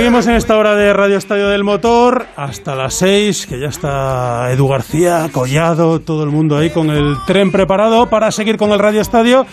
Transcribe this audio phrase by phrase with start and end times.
[0.00, 4.50] seguimos en esta hora de Radio Estadio del Motor hasta las 6, que ya está
[4.50, 8.78] Edu García, Collado, todo el mundo ahí con el tren preparado para seguir con el
[8.78, 9.44] Radio Estadio.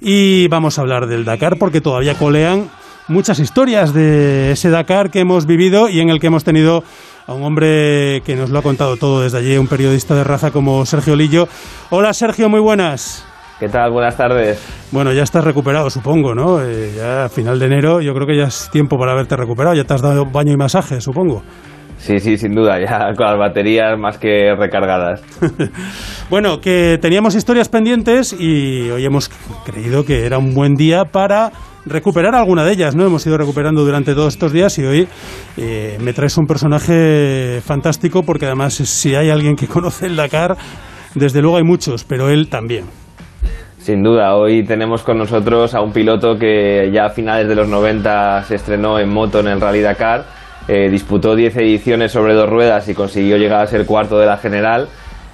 [0.00, 2.70] Y vamos a hablar del Dakar porque todavía colean
[3.08, 6.82] muchas historias de ese Dakar que hemos vivido y en el que hemos tenido
[7.26, 10.50] a un hombre que nos lo ha contado todo desde allí, un periodista de raza
[10.50, 11.46] como Sergio Lillo.
[11.90, 13.27] Hola Sergio, muy buenas.
[13.58, 13.90] ¿Qué tal?
[13.90, 14.62] Buenas tardes.
[14.92, 16.62] Bueno, ya estás recuperado, supongo, ¿no?
[16.62, 19.74] Eh, ya a final de enero yo creo que ya es tiempo para haberte recuperado.
[19.74, 21.42] Ya te has dado baño y masaje, supongo.
[21.98, 25.22] Sí, sí, sin duda, ya con las baterías más que recargadas.
[26.30, 29.28] bueno, que teníamos historias pendientes y hoy hemos
[29.66, 31.50] creído que era un buen día para
[31.84, 33.06] recuperar alguna de ellas, ¿no?
[33.06, 35.08] Hemos ido recuperando durante todos estos días y hoy
[35.56, 40.56] eh, me traes un personaje fantástico porque además si hay alguien que conoce el Dakar,
[41.16, 42.84] desde luego hay muchos, pero él también.
[43.88, 47.66] Sin duda, hoy tenemos con nosotros a un piloto que ya a finales de los
[47.68, 50.26] 90 se estrenó en moto en el Rally Dakar,
[50.68, 54.36] eh, disputó 10 ediciones sobre dos ruedas y consiguió llegar a ser cuarto de la
[54.36, 54.90] general.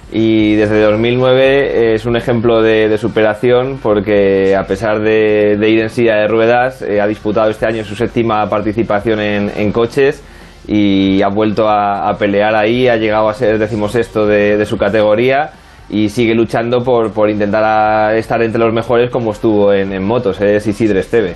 [0.09, 6.15] Y desde 2009 es un ejemplo de, superación porque a pesar de, ir en silla
[6.15, 10.23] de ruedas eh, ha disputado este año su séptima participación en, coches
[10.65, 15.51] y ha vuelto a, pelear ahí, ha llegado a ser decimosexto de, de su categoría
[15.89, 20.39] y sigue luchando por, por intentar estar entre los mejores como estuvo en, en motos,
[20.41, 21.35] es Isidre Esteve.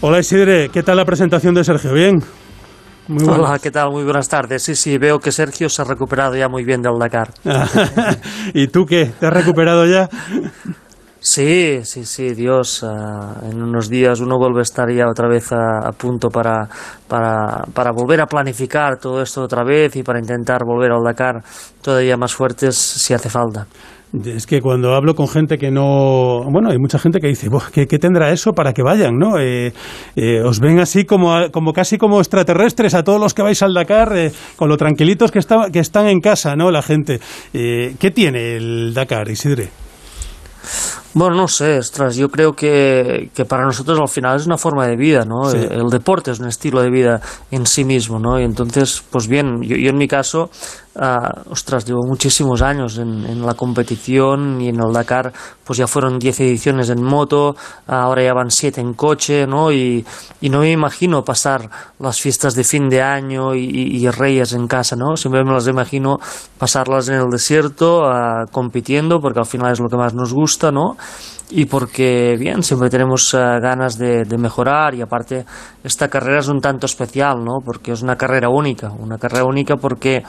[0.00, 1.92] Hola Isidre, ¿qué tal la presentación de Sergio?
[1.92, 2.16] ¿Bien?
[3.08, 3.90] Hola, ¿qué tal?
[3.90, 4.62] Muy buenas tardes.
[4.62, 7.34] Sí, sí, veo que Sergio se ha recuperado ya muy bien del Dakar.
[8.54, 9.12] ¿Y tú qué?
[9.20, 10.08] ¿Te has recuperado ya?
[11.26, 15.52] Sí, sí, sí, Dios, ah, en unos días uno vuelve a estar ya otra vez
[15.52, 16.68] a, punto para,
[17.08, 21.42] para, para, volver a planificar todo esto otra vez y para intentar volver al Dakar
[21.80, 23.66] todavía más fuertes si hace falta.
[24.22, 26.42] Es que cuando hablo con gente que no...
[26.52, 29.16] Bueno, hay mucha gente que dice, ¿qué, qué tendrá eso para que vayan?
[29.16, 29.38] ¿no?
[29.38, 29.72] Eh,
[30.16, 33.72] eh, os ven así como, como casi como extraterrestres a todos los que vais al
[33.72, 36.70] Dakar, eh, con lo tranquilitos que, está, que están en casa, ¿no?
[36.70, 37.18] La gente.
[37.50, 39.70] ¿Qué tiene el Dakar, Isidre?
[41.14, 44.88] Bueno, no sé, ostras, yo creo que, que, para nosotros al final es una forma
[44.88, 45.48] de vida, ¿no?
[45.48, 47.20] El, deporte es un estilo de vida
[47.52, 48.40] en sí mismo, ¿no?
[48.40, 50.50] Y entonces, pues bien, yo, yo en mi caso
[50.96, 55.32] uh, ostras, llevo muchísimos años en, en, la competición y en el Dakar,
[55.64, 57.56] pues ya fueron 10 ediciones en moto,
[57.86, 59.72] ahora ya van 7 en coche, ¿no?
[59.72, 60.04] Y,
[60.40, 61.68] y, no me imagino pasar
[61.98, 65.16] las fiestas de fin de año y, y, reyes en casa, ¿no?
[65.16, 66.18] Siempre me las imagino
[66.58, 70.70] pasarlas en el desierto, uh, compitiendo, porque al final es lo que más nos gusta,
[70.70, 70.96] ¿no?
[71.50, 75.44] Y porque, bien, siempre tenemos uh, ganas de, de, mejorar y aparte
[75.82, 77.58] esta carrera es un tanto especial, ¿no?
[77.64, 80.22] Porque es una carrera única, una carrera única porque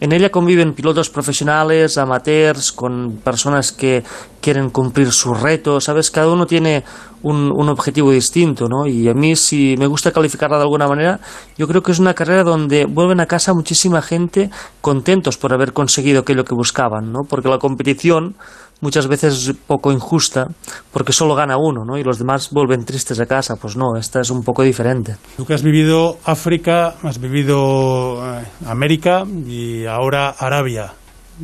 [0.00, 4.04] en ella conviven pilotos profesionales, amateurs, con personas que
[4.40, 6.12] quieren cumplir sus retos, ¿sabes?
[6.12, 6.84] Cada uno tiene
[7.22, 8.86] un, un, objetivo distinto, ¿no?
[8.86, 11.18] Y a mí, si me gusta calificarla de alguna manera,
[11.56, 14.50] yo creo que es una carrera donde vuelven a casa muchísima gente
[14.80, 17.22] contentos por haber conseguido aquello que buscaban, ¿no?
[17.28, 18.36] Porque la competición
[18.80, 20.48] muchas veces es poco injusta
[20.92, 21.98] porque solo gana uno, ¿no?
[21.98, 23.56] Y los demás vuelven tristes a casa.
[23.56, 25.16] Pues no, esta es un poco diferente.
[25.36, 30.92] Tú que has vivido África, has vivido eh, América y ahora Arabia.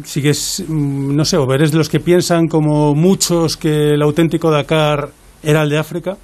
[0.05, 4.51] ¿Sigues, mm, no sé, o eres de los que piensan como muchos que el auténtico
[4.51, 5.11] Dakar
[5.43, 6.17] era el de África?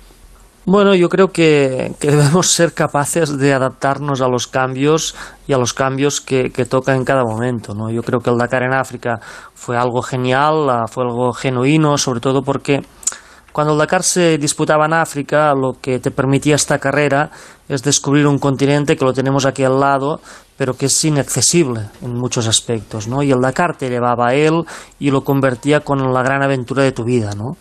[0.66, 5.16] Bueno, yo creo que, debemos ser capaces de adaptarnos a los cambios
[5.46, 7.74] y a los cambios que, que toca en cada momento.
[7.74, 7.90] ¿no?
[7.90, 9.20] Yo creo que el Dakar en África
[9.54, 12.82] fue algo genial, ah, fue algo genuino, sobre todo porque
[13.52, 17.30] cuando el Dakar se disputaba en África, lo que te permitía esta carrera
[17.68, 20.20] es descubrir un continente que lo tenemos aquí al lado,
[20.56, 23.22] pero que es inaccesible en muchos aspectos, ¿no?
[23.22, 24.64] Y el Dakar te llevaba a él
[24.98, 27.56] y lo convertía con la gran aventura de tu vida, ¿no?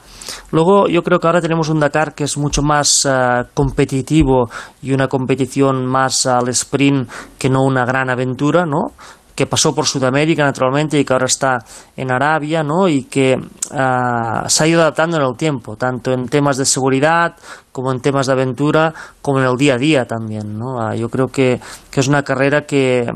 [0.51, 4.49] Luego yo creo que ahora tenemos un Dakar que es mucho más uh, competitivo
[4.81, 8.91] y una competición más al sprint que no una gran aventura, ¿no?
[9.39, 11.59] Que pasó por Sudamérica naturalmente y que ahora está
[11.95, 12.89] en Arabia, ¿no?
[12.89, 17.37] Y que uh, se ha ido adaptando en el tiempo, tanto en temas de seguridad
[17.71, 20.75] como en temas de aventura, como en el día a día también, ¿no?
[20.75, 21.57] Uh, yo creo que,
[21.89, 23.09] que es una carrera que,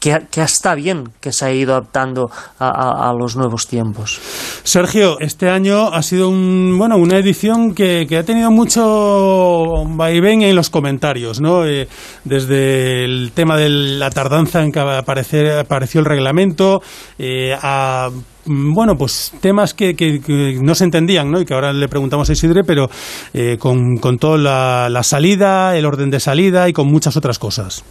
[0.00, 4.18] que, que, está bien que se ha ido adaptando a, los nuevos tiempos.
[4.64, 10.42] Sergio, este año ha sido un, bueno, una edición que, que ha tenido mucho vaivén
[10.42, 11.66] en los comentarios, ¿no?
[11.66, 11.86] Eh,
[12.24, 16.80] desde el tema de la tardanza en que aparecer, apareció el reglamento,
[17.18, 18.08] eh, a
[18.46, 21.40] bueno, pues temas que, que, no se entendían, ¿no?
[21.40, 22.88] Y que ahora le preguntamos a Isidre, pero
[23.34, 27.84] eh, con, con toda la salida, el orden de salida y con muchas otras cosas.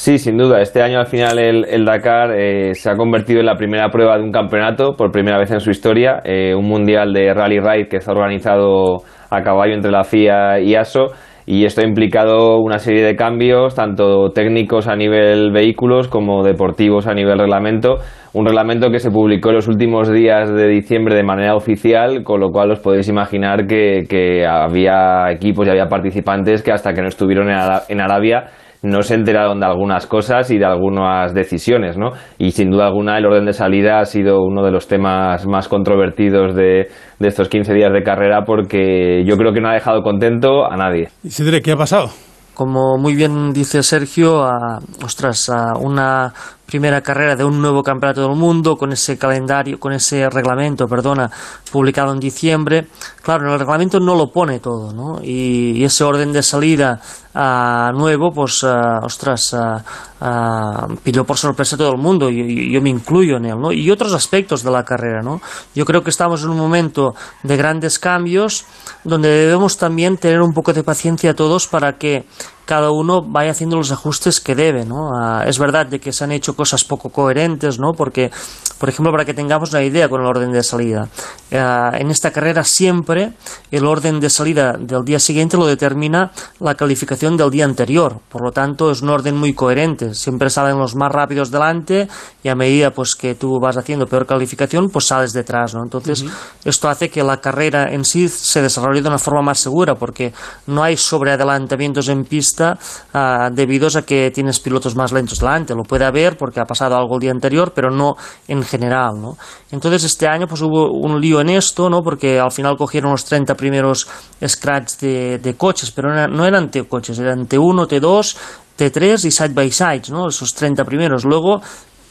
[0.00, 0.62] Sí, sin duda.
[0.62, 4.24] Este año al final el, Dakar eh, se ha convertido en la primera prueba de
[4.24, 7.98] un campeonato por primera vez en su historia, eh, un mundial de rally ride que
[7.98, 11.08] está organizado a caballo entre la FIA y ASO
[11.44, 17.06] y esto ha implicado una serie de cambios, tanto técnicos a nivel vehículos como deportivos
[17.06, 17.96] a nivel reglamento.
[18.32, 22.40] Un reglamento que se publicó en los últimos días de diciembre de manera oficial, con
[22.40, 27.08] lo cual os podéis imaginar que, había equipos y había participantes que hasta que no
[27.08, 28.46] estuvieron en Arabia
[28.82, 32.10] no se enteraron de algunas cosas y de algunas decisiones, ¿no?
[32.38, 35.68] Y sin duda alguna el orden de salida ha sido uno de los temas más
[35.68, 36.88] controvertidos de,
[37.18, 40.76] de estos 15 días de carrera porque yo creo que no ha dejado contento a
[40.76, 41.08] nadie.
[41.22, 42.10] Isidre, ¿qué ha pasado?
[42.54, 46.32] Como muy bien dice Sergio, a, ostras, a una
[46.70, 51.28] primera carrera de un nuevo campeonato del mundo con ese calendario, con ese reglamento, perdona,
[51.72, 52.86] publicado en diciembre.
[53.22, 55.20] Claro, el reglamento no lo pone todo, ¿no?
[55.20, 57.00] Y, ese orden de salida
[57.34, 62.80] uh, nuevo, pues, uh, ostras, uh, pilló por sorpresa a todo el mundo, y, yo
[62.80, 63.72] me incluyo en él, ¿no?
[63.72, 65.40] Y otros aspectos de la carrera, ¿no?
[65.74, 68.64] Yo creo que estamos en un momento de grandes cambios
[69.02, 72.26] donde debemos también tener un poco de paciencia todos para que
[72.70, 75.10] cada uno vaya haciendo los ajustes que debe, ¿no?
[75.12, 77.94] Ah, es verdad de que se han hecho cosas poco coherentes, ¿no?
[77.94, 78.30] Porque,
[78.78, 81.08] por ejemplo, para que tengamos una idea con el orden de salida,
[81.52, 83.32] ah, en esta carrera siempre
[83.72, 86.30] el orden de salida del día siguiente lo determina
[86.60, 90.78] la calificación del día anterior, por lo tanto es un orden muy coherente, siempre salen
[90.78, 92.06] los más rápidos delante
[92.44, 95.82] y a medida pues que tú vas haciendo peor calificación, pues sales detrás, ¿no?
[95.82, 96.24] Entonces,
[96.64, 100.32] esto hace que la carrera en sí se desarrolle de una forma más segura, porque
[100.68, 105.74] no hay sobreadelantamientos en pista uh, debidos a que tienes pilotos más lentos delante.
[105.74, 108.14] Lo puede haber porque ha pasado algo el día anterior, pero no
[108.48, 109.20] en general.
[109.20, 109.36] ¿no?
[109.70, 112.02] Entonces este año pues hubo un lío en esto, ¿no?
[112.02, 114.08] porque al final cogieron los 30 primeros
[114.46, 118.36] scratch de, de coches, pero no eran T-coches, eran T1, T2,
[118.78, 120.28] T3 y side by side, ¿no?
[120.28, 121.24] esos 30 primeros.
[121.24, 121.60] Luego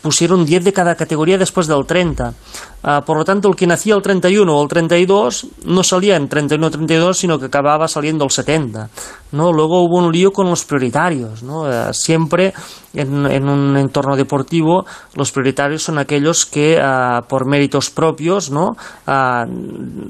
[0.01, 2.33] pusieron 10 de cada categoría después del 30.
[2.81, 6.29] Ah, por lo tanto, el que nacía el 31 o el 32 no salía en
[6.29, 8.89] 31 o 32, sino que acababa saliendo el 70.
[9.33, 9.51] ¿no?
[9.51, 11.43] Luego hubo un lío con los prioritarios.
[11.43, 11.69] ¿no?
[11.69, 12.53] Eh, siempre
[12.93, 14.85] en, un entorno deportivo
[15.15, 18.71] los prioritarios son aquellos que ah, por méritos propios ¿no?
[19.05, 19.45] Ah,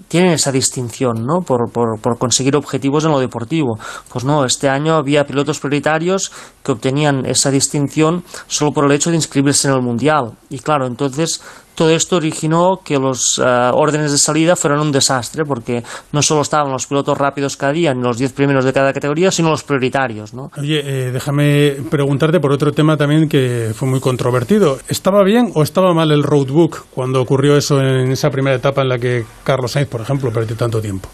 [0.07, 1.42] tienen esa distinción ¿no?
[1.42, 3.77] Por, por, por, conseguir objetivos en lo deportivo.
[4.12, 6.31] Pues no, este año había pilotos prioritarios
[6.63, 10.33] que obtenían esa distinción solo por el hecho de inscribirse en el Mundial.
[10.50, 11.42] Y claro, entonces
[11.75, 13.44] todo esto originó que los eh,
[13.74, 17.94] órdenes de salida fueran un desastre, porque no solo estaban los pilotos rápidos cada día,
[17.94, 20.33] ni los 10 primeros de cada categoría, sino los prioritarios.
[20.33, 20.51] ¿no?
[20.57, 24.77] Oye, eh, déjame preguntarte por otro tema también que fue muy controvertido.
[24.88, 28.89] ¿Estaba bien o estaba mal el roadbook cuando ocurrió eso en esa primera etapa en
[28.89, 31.10] la que Carlos Sainz, por ejemplo, perdió tanto tiempo?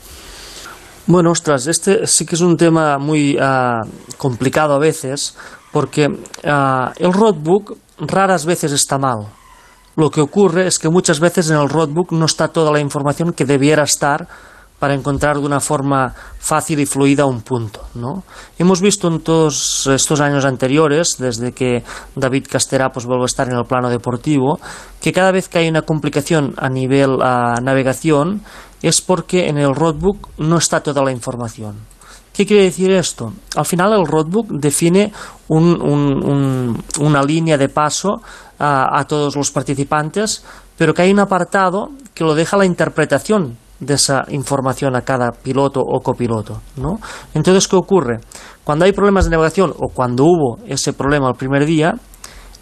[1.08, 3.82] Bueno, ostras, este sí que es un tema muy ah,
[4.18, 5.38] complicado a veces,
[5.72, 6.10] porque
[6.44, 9.28] ah, el roadbook raras veces está mal.
[9.96, 13.32] Lo que ocurre es que muchas veces en el roadbook no está toda la información
[13.32, 14.28] que debiera estar
[14.80, 17.82] para encontrar de una forma fácil y fluida un punto.
[17.96, 18.24] ¿no?
[18.60, 21.84] Hemos visto en todos estos años anteriores, desde que
[22.16, 24.60] David Castera pues, vuelve a estar en el plano deportivo,
[25.02, 27.18] que cada vez que hay una complicación a nivel
[27.64, 28.42] navegación
[28.82, 31.95] es porque en el roadbook no está toda la información.
[32.36, 33.32] ¿Qué quiere decir esto?
[33.56, 35.14] Al final el roadbook define
[35.48, 38.22] una línea de paso
[38.60, 40.44] a, todos los participantes,
[40.78, 45.32] pero que hay un apartado que lo deja la interpretación de esa información a cada
[45.32, 46.60] piloto o copiloto.
[46.76, 47.00] ¿no?
[47.34, 48.20] Entonces, ¿qué ocurre?
[48.66, 51.94] Cuando hay problemas de navegación o cuando hubo ese problema el primer día,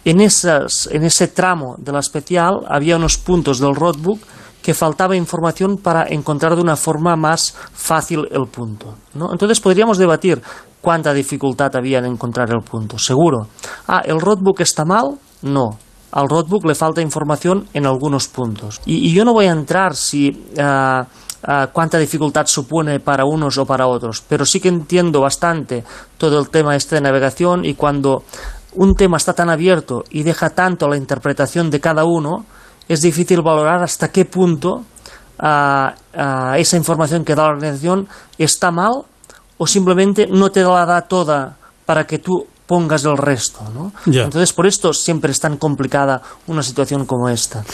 [0.04, 4.20] en, esas, en ese tramo de la especial había unos puntos del roadbook
[4.64, 8.94] que faltaba información para encontrar de una forma más fácil el punto.
[9.12, 9.30] ¿no?
[9.30, 10.40] Entonces podríamos debatir
[10.80, 13.48] cuánta dificultad había en encontrar el punto, seguro.
[13.86, 15.18] Ah, ¿el roadbook está mal?
[15.42, 15.76] No.
[16.12, 18.80] Al roadbook le falta información en algunos puntos.
[18.86, 20.30] Y, yo no voy a entrar si...
[20.30, 21.04] Uh,
[21.74, 25.84] cuánta dificultad supone para unos o para otros, pero sí que entiendo bastante
[26.16, 28.22] todo el tema este de navegación y cuando
[28.76, 32.46] un tema está tan abierto y deja tanto la interpretación de cada uno,
[32.88, 34.84] es difícil valorar hasta qué punto
[35.38, 39.02] ah, ah, esa información que da la organización está mal
[39.56, 43.60] o simplemente no te la da toda para que tú pongas el resto.
[43.72, 43.92] ¿no?
[44.06, 47.64] Entonces, por esto siempre es tan complicada una situación como esta.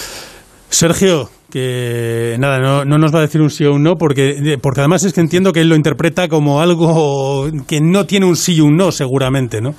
[0.69, 4.59] Sergio, que nada, no, no, nos va a decir un sí o un no, porque,
[4.63, 8.37] porque además es que entiendo que él lo interpreta como algo que no tiene un
[8.37, 9.75] sí y un no, seguramente, ¿no?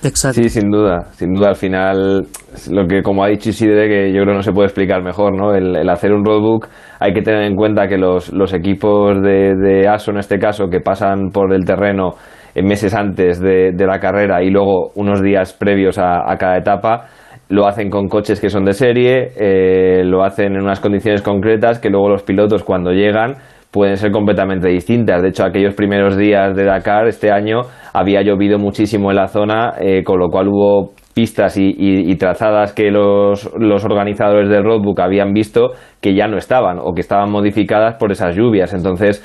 [0.00, 2.26] Sí, sin duda, sin duda al final
[2.70, 5.54] lo que como ha dicho Isidre que yo creo no se puede explicar mejor, ¿no?
[5.54, 6.68] El, hacer un roadbook
[7.00, 10.80] hay que tener en cuenta que los, los equipos de, ASO en este caso que
[10.80, 12.10] pasan por el terreno
[12.54, 17.06] en meses antes de, la carrera y luego unos días previos a, cada etapa
[17.48, 21.80] lo hacen con coches que son de serie, eh, lo hacen en unas condiciones concretas
[21.80, 23.36] que luego los pilotos cuando llegan
[23.70, 25.22] pueden ser completamente distintas.
[25.22, 29.74] De hecho, aquellos primeros días de Dakar este año había llovido muchísimo en la zona,
[29.80, 35.32] eh, con lo cual hubo pistas y, trazadas que los, los, organizadores del roadbook habían
[35.32, 38.72] visto que ya no estaban o que estaban modificadas por esas lluvias.
[38.72, 39.20] Entonces,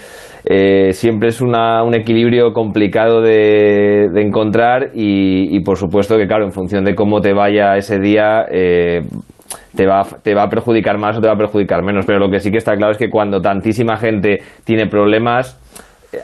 [0.46, 6.52] eh, siempre es una, un equilibrio complicado de, encontrar y, por supuesto que, claro, en
[6.52, 9.02] función de cómo te vaya ese día, eh,
[9.76, 12.06] te va, te va a perjudicar más o te va a perjudicar menos.
[12.06, 15.60] Pero lo que sí que está claro es que cuando tantísima gente tiene problemas,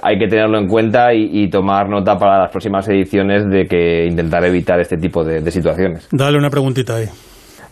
[0.01, 4.43] hay que tenerlo en cuenta y, tomar nota para las próximas ediciones de que intentar
[4.45, 6.07] evitar este tipo de, situaciones.
[6.11, 7.07] Dale una preguntita ahí.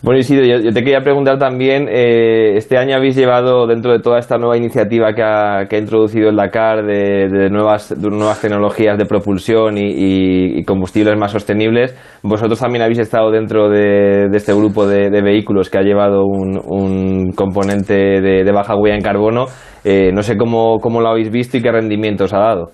[0.00, 4.20] Bueno, Isidro, yo, te quería preguntar también, eh, este año habéis llevado, dentro de toda
[4.20, 10.62] esta nueva iniciativa que ha, introducido el Dakar de, nuevas, nuevas tecnologías de propulsión y,
[10.62, 15.82] combustibles más sostenibles, vosotros también habéis estado dentro de, este grupo de, vehículos que ha
[15.82, 19.46] llevado un, componente de, baja huella en carbono.
[19.82, 22.70] Eh, no sé cómo, cómo lo habéis visto y qué rendimiento os ha dado.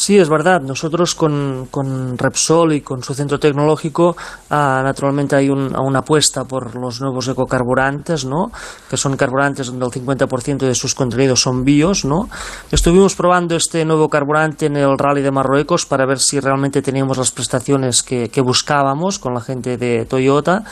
[0.00, 0.62] Sí, es verdad.
[0.62, 4.16] Nosotros con, con Repsol y con su centro tecnológico,
[4.48, 8.50] ah, naturalmente hay una apuesta por los nuevos ecocarburantes, ¿no?
[8.88, 12.06] que son carburantes donde el 50% de sus contenidos son bios.
[12.06, 12.30] ¿no?
[12.72, 17.18] Estuvimos probando este nuevo carburante en el Rally de Marruecos para ver si realmente teníamos
[17.18, 20.64] las prestaciones que, que buscábamos con la gente de Toyota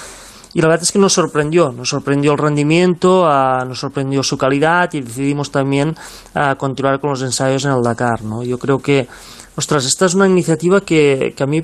[0.55, 4.39] y la verdad es que nos sorprendió, nos sorprendió el rendimiento, ah, nos sorprendió su
[4.39, 5.95] calidad y decidimos también
[6.35, 8.23] ah, continuar con los ensayos en el Dakar.
[8.23, 8.43] ¿no?
[8.43, 9.07] Yo creo que,
[9.57, 11.63] ostras, esta es una iniciativa que, que a mí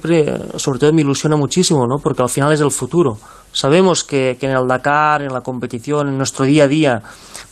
[0.57, 1.97] sobre todo me ilusiona muchísimo, ¿no?
[1.99, 3.17] porque al final es el futuro.
[3.55, 7.03] Sabemos que, que en el Dakar, en la competición, en nuestro día a día,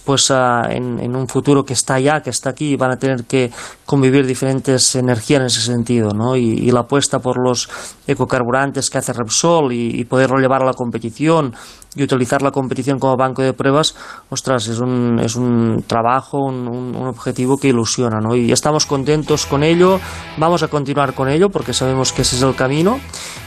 [0.05, 3.51] pues ah, en, un futuro que está ya, que está aquí, van a tener que
[3.87, 6.37] convivir diferentes energías en ese sentido, ¿no?
[6.37, 7.69] Y, la apuesta por los
[8.07, 11.55] ecocarburantes que hace Repsol y, y poderlo llevar a la competición
[11.95, 13.95] y utilizar la competición como banco de pruebas,
[14.31, 18.35] ostras, es un, es un trabajo, un, un, objetivo que ilusiona, ¿no?
[18.35, 20.01] Y estamos contentos con ello,
[20.39, 22.99] vamos a continuar con ello porque sabemos que ese es el camino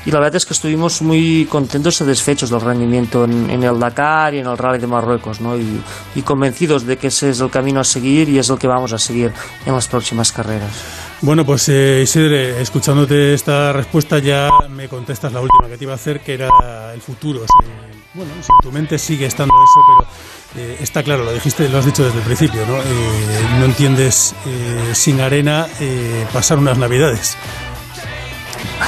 [0.05, 4.33] y la verdad es que estuvimos muy contentos y satisfechos del rendimiento en, el Dakar
[4.33, 5.57] y en el Rally de Marruecos, ¿no?
[5.57, 5.81] Y,
[6.15, 8.93] y convencidos de que ese es el camino a seguir y es el que vamos
[8.93, 9.31] a seguir
[9.65, 11.05] en las próximas carreras.
[11.21, 15.93] Bueno, pues eh, Isidre, escuchándote esta respuesta ya me contestas la última que te iba
[15.93, 17.41] a hacer, que era el futuro.
[18.13, 20.07] bueno, si en tu mente sigue estando eso,
[20.53, 22.77] pero eh, está claro, lo dijiste, lo has dicho desde el principio, ¿no?
[22.77, 24.35] Eh, no entiendes
[24.93, 25.67] sin arena
[26.33, 27.37] pasar unas navidades.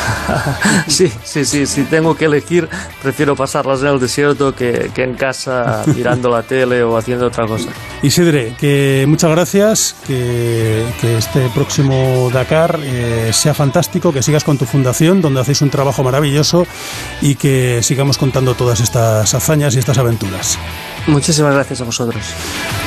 [0.88, 2.68] sí, sí, sí, si tengo que elegir,
[3.02, 7.70] prefiero pasarlas en el desierto que, en casa mirando la tele o haciendo otra cosa.
[8.02, 10.86] Isidre, que muchas gracias, que,
[11.18, 16.04] este próximo Dakar eh, sea fantástico, que sigas con tu fundación, donde hacéis un trabajo
[16.04, 16.68] maravilloso
[17.22, 20.58] y que sigamos contando todas estas hazañas y estas aventuras.
[21.08, 22.24] Muchísimas gracias a vosotros.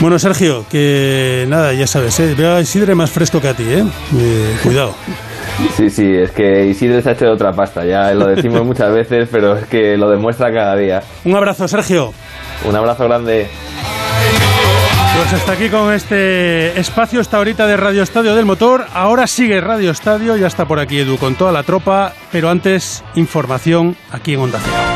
[0.00, 2.34] Bueno, Sergio, que nada, ya sabes, ¿eh?
[2.34, 3.84] veo a Isidre más fresco que a ti, ¿eh?
[4.16, 4.94] eh cuidado.
[5.76, 8.92] Sí, sí, es que Isidro se ha hecho de otra pasta, ya lo decimos muchas
[8.92, 11.02] veces, pero es que lo demuestra cada día.
[11.24, 12.12] Un abrazo, Sergio.
[12.64, 13.48] Un abrazo grande.
[15.16, 18.86] Pues hasta aquí con este espacio, esta horita de Radio Estadio del Motor.
[18.94, 23.04] Ahora sigue Radio Estadio, ya está por aquí Edu con toda la tropa, pero antes
[23.14, 24.89] información aquí en Onda Cero.